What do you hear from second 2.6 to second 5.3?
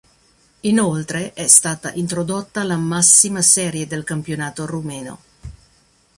la massima serie del campionato rumeno.